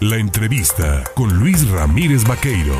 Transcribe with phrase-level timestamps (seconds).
[0.00, 2.76] La entrevista con Luis Ramírez Vaqueiro.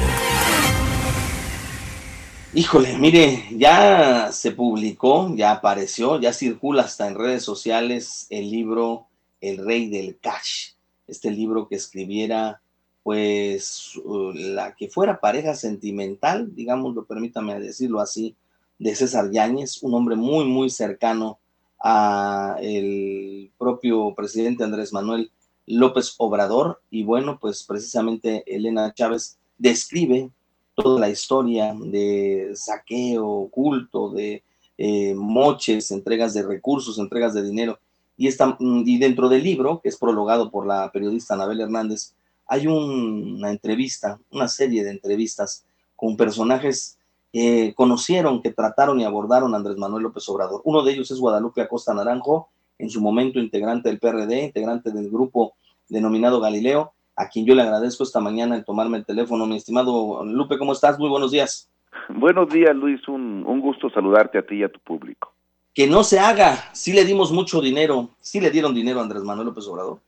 [2.54, 9.08] Híjole, mire, ya se publicó, ya apareció, ya circula hasta en redes sociales el libro
[9.40, 10.74] El Rey del Cash.
[11.08, 12.60] Este libro que escribiera,
[13.02, 18.36] pues, uh, la que fuera pareja sentimental, digámoslo, permítame decirlo así,
[18.78, 21.40] de César Yáñez, un hombre muy, muy cercano
[21.82, 25.32] a el propio presidente Andrés Manuel
[25.68, 30.30] López Obrador y bueno, pues precisamente Elena Chávez describe
[30.74, 34.42] toda la historia de saqueo oculto, de
[34.78, 37.78] eh, moches, entregas de recursos, entregas de dinero.
[38.16, 42.14] Y, está, y dentro del libro, que es prologado por la periodista Anabel Hernández,
[42.46, 45.64] hay una entrevista, una serie de entrevistas
[45.94, 46.98] con personajes
[47.32, 50.62] que conocieron, que trataron y abordaron Andrés Manuel López Obrador.
[50.64, 52.48] Uno de ellos es Guadalupe Acosta Naranjo,
[52.78, 55.54] en su momento integrante del PRD, integrante del grupo
[55.88, 59.46] denominado Galileo, a quien yo le agradezco esta mañana el tomarme el teléfono.
[59.46, 60.98] Mi estimado Lupe, ¿cómo estás?
[60.98, 61.68] Muy buenos días.
[62.08, 63.06] Buenos días, Luis.
[63.08, 65.32] Un, gusto saludarte a ti y a tu público.
[65.74, 66.72] Que no se haga.
[66.72, 68.10] Sí le dimos mucho dinero.
[68.20, 69.98] Sí le dieron dinero a Andrés Manuel López Obrador.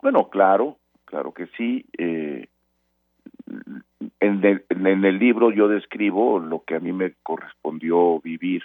[0.00, 1.84] Bueno, claro, claro que sí.
[1.96, 2.48] Eh,
[4.18, 8.62] en, en el libro yo describo lo que a mí me correspondió vivir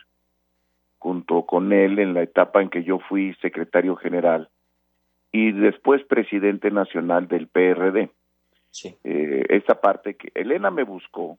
[0.99, 4.49] junto con él en la etapa en que yo fui secretario general
[5.31, 8.09] y después presidente nacional del PRD.
[8.71, 8.95] Sí.
[9.03, 11.37] Eh, esa parte que Elena me buscó,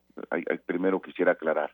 [0.65, 1.71] primero quisiera aclarar.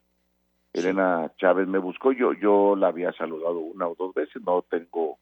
[0.73, 5.17] Elena Chávez me buscó, yo yo la había saludado una o dos veces, no tengo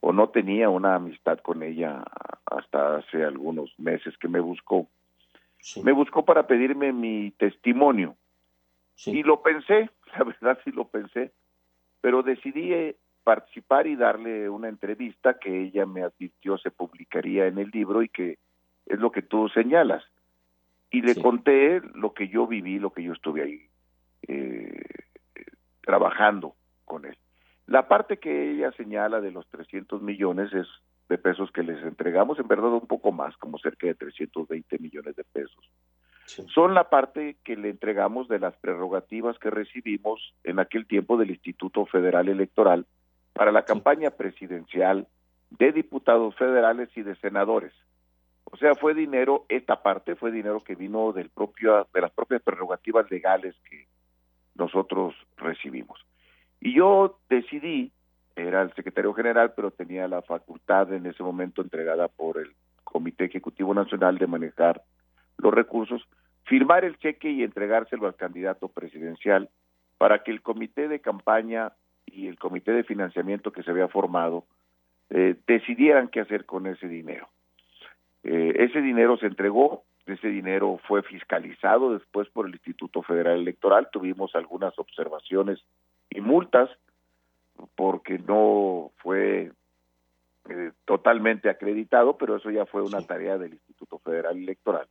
[0.00, 2.02] o no tenía una amistad con ella
[2.44, 4.88] hasta hace algunos meses que me buscó.
[5.84, 8.16] Me buscó para pedirme mi testimonio.
[9.06, 11.32] Y lo pensé, la verdad sí lo pensé,
[12.02, 17.56] pero decidí eh, participar y darle una entrevista que ella me advirtió se publicaría en
[17.56, 18.38] el libro y que
[18.84, 20.04] es lo que tú señalas.
[20.90, 23.62] Y le conté lo que yo viví, lo que yo estuve ahí
[24.28, 24.82] eh,
[25.80, 26.54] trabajando
[26.84, 27.16] con él.
[27.66, 30.66] La parte que ella señala de los 300 millones es
[31.08, 35.16] de pesos que les entregamos, en verdad un poco más, como cerca de 320 millones
[35.16, 35.70] de pesos.
[36.54, 41.30] Son la parte que le entregamos de las prerrogativas que recibimos en aquel tiempo del
[41.30, 42.86] Instituto Federal Electoral
[43.32, 45.06] para la campaña presidencial
[45.50, 47.72] de diputados federales y de senadores.
[48.44, 52.42] O sea, fue dinero, esta parte fue dinero que vino del propio, de las propias
[52.42, 53.86] prerrogativas legales que
[54.54, 55.98] nosotros recibimos.
[56.60, 57.92] Y yo decidí,
[58.36, 62.52] era el secretario general, pero tenía la facultad en ese momento entregada por el
[62.84, 64.82] Comité Ejecutivo Nacional de manejar
[65.38, 66.06] los recursos,
[66.52, 69.48] firmar el cheque y entregárselo al candidato presidencial
[69.96, 71.72] para que el comité de campaña
[72.04, 74.44] y el comité de financiamiento que se había formado
[75.08, 77.30] eh, decidieran qué hacer con ese dinero.
[78.22, 83.88] Eh, ese dinero se entregó, ese dinero fue fiscalizado después por el Instituto Federal Electoral,
[83.90, 85.58] tuvimos algunas observaciones
[86.10, 86.68] y multas
[87.76, 89.52] porque no fue
[90.50, 94.86] eh, totalmente acreditado, pero eso ya fue una tarea del Instituto Federal Electoral.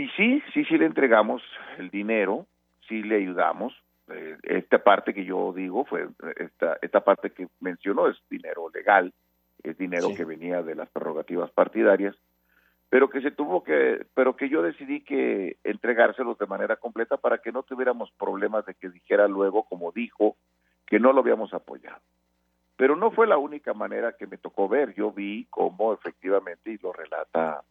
[0.00, 1.42] Y sí, sí, sí le entregamos
[1.76, 2.46] el dinero,
[2.88, 3.74] sí le ayudamos,
[4.08, 9.12] eh, esta parte que yo digo fue esta esta parte que mencionó es dinero legal
[9.62, 12.16] es dinero que venía de las prerrogativas partidarias
[12.88, 17.36] pero que se tuvo que pero que yo decidí que entregárselos de manera completa para
[17.38, 20.34] que no tuviéramos problemas de que dijera luego como dijo
[20.86, 22.00] que no lo habíamos apoyado.
[22.76, 24.94] Pero no fue la única manera que me tocó ver.
[24.94, 27.62] Yo vi cómo efectivamente y lo relata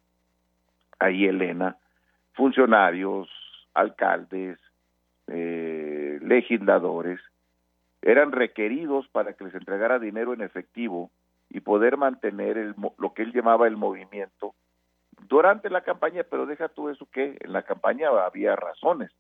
[1.00, 1.76] ahí Elena
[2.40, 3.28] funcionarios
[3.74, 4.58] alcaldes
[5.28, 7.20] eh, legisladores
[8.02, 11.12] eran requeridos para que les entregara dinero en efectivo
[11.50, 14.56] y poder mantener el, lo que él llamaba el movimiento
[15.28, 19.12] durante la campaña, pero deja tú eso que en la campaña había razones.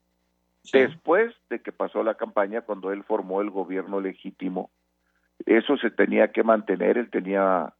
[0.72, 4.69] Después de que pasó la campaña, cuando él formó el gobierno legítimo,
[5.46, 7.74] eso se tenía que mantener, él tenía,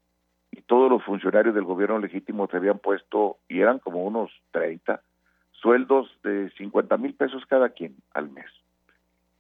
[0.52, 5.02] y todos los funcionarios del gobierno legítimo se habían puesto, y eran como unos 30,
[5.62, 8.50] sueldos de 50 mil pesos cada quien al mes.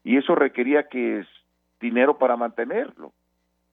[0.03, 1.27] Y eso requería que es
[1.79, 3.13] dinero para mantenerlo.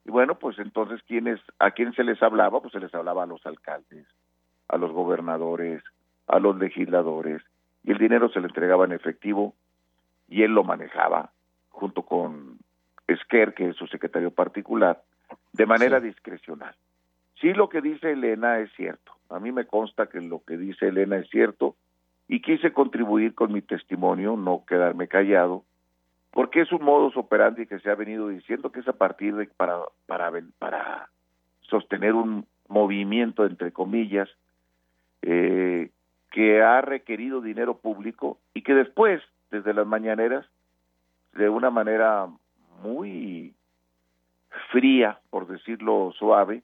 [0.05, 2.61] Y bueno, pues entonces, ¿quiénes, ¿a quién se les hablaba?
[2.61, 4.05] Pues se les hablaba a los alcaldes,
[4.69, 5.83] a los gobernadores,
[6.27, 7.41] a los legisladores,
[7.83, 9.53] y el dinero se le entregaba en efectivo
[10.27, 11.31] y él lo manejaba
[11.69, 12.57] junto con
[13.07, 15.01] Esquer, que es su secretario particular,
[15.53, 16.75] de manera discrecional.
[17.39, 19.13] Sí, lo que dice Elena es cierto.
[19.29, 21.76] A mí me consta que lo que dice Elena es cierto
[22.27, 25.63] y quise contribuir con mi testimonio, no quedarme callado,
[26.31, 29.47] porque es un modus operandi que se ha venido diciendo que es a partir de
[29.47, 31.09] para para para
[31.61, 34.29] sostener un movimiento entre comillas
[35.21, 35.89] eh,
[36.31, 40.45] que ha requerido dinero público y que después, desde las mañaneras,
[41.33, 42.27] de una manera
[42.83, 43.53] muy
[44.71, 46.63] fría, por decirlo suave,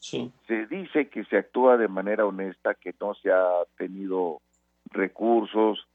[0.00, 4.40] se dice que se actúa de manera honesta, que no se ha tenido
[4.90, 5.86] recursos,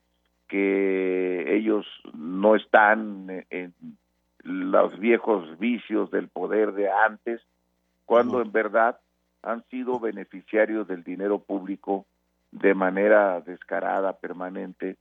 [0.48, 3.74] que ellos no están en
[4.44, 7.42] los viejos vicios del poder de antes,
[8.06, 9.00] cuando en verdad
[9.42, 12.06] han sido beneficiarios del dinero público
[12.52, 14.98] de manera descarada, permanente,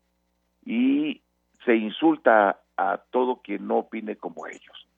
[0.65, 1.21] y
[1.65, 4.89] se insulta a todo quien no opine como ellos.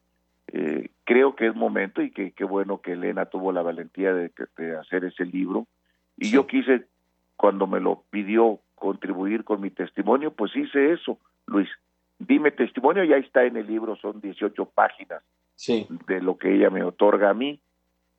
[0.49, 4.31] Eh, creo que es momento y que qué bueno que Elena tuvo la valentía de,
[4.79, 5.67] hacer ese libro.
[6.17, 6.87] Y yo quise,
[7.37, 11.69] cuando me lo pidió contribuir con mi testimonio, pues hice eso, Luis.
[12.19, 15.23] Dime testimonio, ya está en el libro, son 18 páginas
[16.07, 17.61] de lo que ella me otorga a mí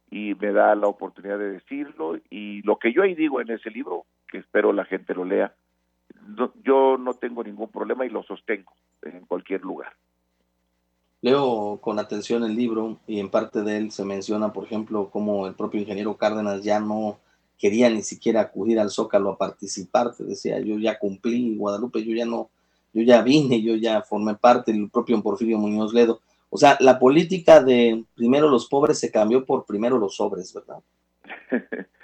[0.10, 2.20] y me da la oportunidad de decirlo.
[2.30, 5.54] Y lo que yo ahí digo en ese libro, que espero la gente lo lea,
[6.64, 9.94] yo no tengo ningún problema y lo sostengo en cualquier lugar.
[11.22, 15.48] Leo con atención el libro y en parte de él se menciona, por ejemplo, cómo
[15.48, 17.18] el propio ingeniero Cárdenas ya no
[17.58, 22.16] quería ni siquiera acudir al Zócalo a participar, te decía, yo ya cumplí, Guadalupe, yo
[22.16, 22.50] ya no,
[22.94, 26.22] yo ya vine, yo ya formé parte del propio Porfirio Muñoz Ledo.
[26.50, 30.82] O sea, la política de primero los pobres se cambió por primero los sobres, ¿verdad?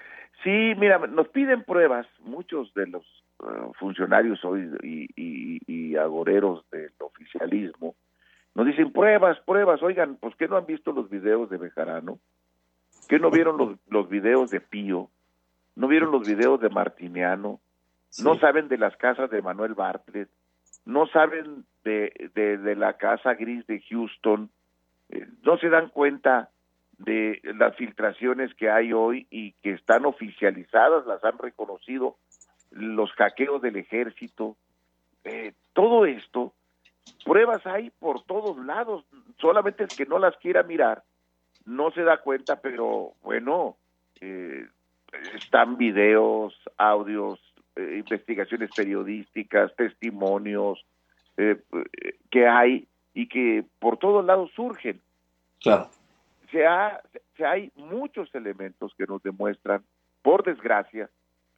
[0.44, 3.04] Sí, mira, nos piden pruebas, muchos de los
[3.42, 7.96] uh, funcionarios hoy y, agoreros del oficialismo,
[8.56, 12.18] nos dicen pruebas, pruebas, oigan, pues que no han visto los videos de Bejarano,
[13.08, 15.12] que no vieron los, los videos de Pío,
[15.76, 17.60] no vieron los videos de Martiniano,
[18.24, 20.30] no saben de las casas de Manuel Bartlett,
[20.86, 24.50] no saben de, de, la casa gris de Houston,
[25.10, 26.50] eh, no se dan cuenta
[26.98, 32.18] de las filtraciones que hay hoy y que están oficializadas, las han reconocido,
[32.72, 34.58] los hackeos del ejército,
[35.24, 36.54] eh, todo esto,
[37.26, 39.06] pruebas hay por todos lados,
[39.40, 41.04] solamente el que no las quiera mirar
[41.66, 43.78] no se da cuenta, pero bueno,
[44.20, 44.68] eh,
[45.36, 47.40] están videos, audios,
[47.76, 50.86] eh, investigaciones periodísticas, testimonios
[52.30, 55.02] que hay y que por todos lados surgen.
[55.60, 55.90] Claro.
[56.52, 57.02] Se, ha,
[57.36, 59.84] se hay muchos elementos que nos demuestran,
[60.22, 61.10] por desgracia,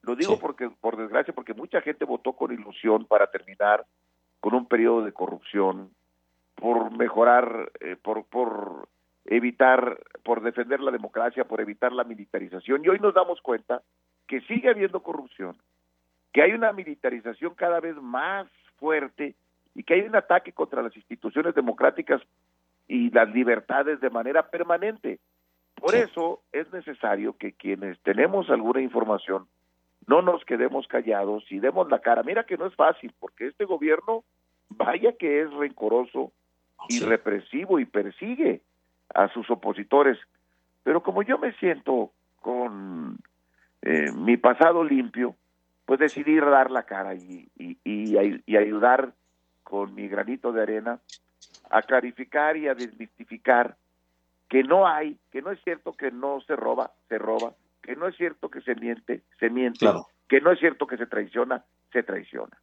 [0.03, 3.85] lo digo porque por desgracia porque mucha gente votó con ilusión para terminar
[4.41, 5.89] con un periodo de corrupción,
[6.55, 8.89] por mejorar, eh, por, por
[9.25, 12.83] evitar, por defender la democracia, por evitar la militarización.
[12.83, 13.81] Y hoy nos damos cuenta
[14.27, 15.55] que sigue habiendo corrupción,
[16.31, 18.47] que hay una militarización cada vez más
[18.77, 19.35] fuerte
[19.75, 22.21] y que hay un ataque contra las instituciones democráticas
[22.87, 25.19] y las libertades de manera permanente.
[25.75, 29.47] Por eso es necesario que quienes tenemos alguna información
[30.07, 32.23] no nos quedemos callados y demos la cara.
[32.23, 34.23] Mira que no es fácil, porque este gobierno,
[34.69, 36.31] vaya que es rencoroso
[36.89, 38.61] y represivo y persigue
[39.13, 40.17] a sus opositores.
[40.83, 42.11] Pero como yo me siento
[42.41, 43.17] con
[43.81, 45.35] eh, mi pasado limpio,
[45.85, 49.13] pues decidí dar la cara y, y, y ayudar
[49.63, 50.99] con mi granito de arena
[51.69, 53.75] a clarificar y a desmistificar
[54.47, 58.07] que no hay, que no es cierto que no se roba, se roba, que no
[58.07, 59.87] es cierto que se miente, se miente,
[60.29, 62.55] que no es cierto que se traiciona, se traiciona.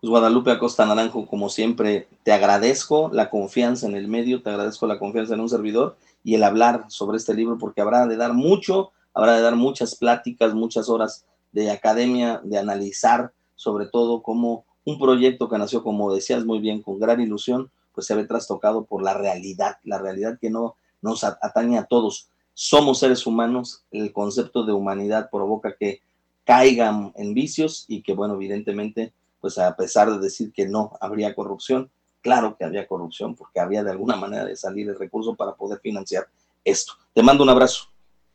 [0.00, 4.86] Pues Guadalupe Acosta Naranjo, como siempre, te agradezco la confianza en el medio, te agradezco
[4.86, 8.32] la confianza en un servidor y el hablar sobre este libro, porque habrá de dar
[8.32, 14.66] mucho, habrá de dar muchas pláticas, muchas horas de academia, de analizar sobre todo cómo
[14.84, 18.84] un proyecto que nació, como decías muy bien, con gran ilusión, pues se ve trastocado
[18.84, 22.28] por la realidad, la realidad que no nos atañe a todos.
[22.54, 26.02] Somos seres humanos, el concepto de humanidad provoca que
[26.44, 31.34] caigan en vicios y que, bueno, evidentemente, pues a pesar de decir que no habría
[31.34, 31.90] corrupción,
[32.20, 35.80] claro que había corrupción, porque había de alguna manera de salir el recurso para poder
[35.80, 36.26] financiar
[36.64, 36.92] esto.
[37.14, 37.88] Te mando un abrazo.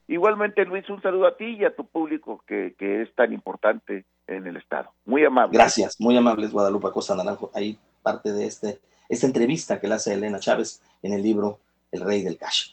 [0.07, 4.05] Igualmente, Luis, un saludo a ti y a tu público que, que es tan importante
[4.27, 4.91] en el Estado.
[5.05, 5.57] Muy amable.
[5.57, 7.51] Gracias, muy amables, Guadalupe Costa Naranjo.
[7.53, 8.79] Ahí parte de este
[9.09, 11.59] esta entrevista que le hace Elena Chávez en el libro
[11.91, 12.61] El Rey del Cash.